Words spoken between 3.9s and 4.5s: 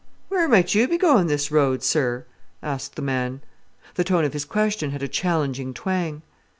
The tone of his